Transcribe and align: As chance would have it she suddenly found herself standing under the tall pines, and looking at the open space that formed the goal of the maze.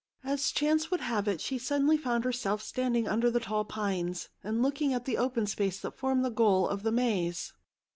As 0.23 0.49
chance 0.49 0.89
would 0.89 1.01
have 1.01 1.27
it 1.27 1.39
she 1.39 1.59
suddenly 1.59 1.95
found 1.95 2.23
herself 2.23 2.63
standing 2.63 3.07
under 3.07 3.29
the 3.29 3.39
tall 3.39 3.63
pines, 3.63 4.29
and 4.43 4.63
looking 4.63 4.95
at 4.95 5.05
the 5.05 5.17
open 5.19 5.45
space 5.45 5.79
that 5.81 5.95
formed 5.95 6.25
the 6.25 6.31
goal 6.31 6.67
of 6.67 6.81
the 6.81 6.91
maze. 6.91 7.53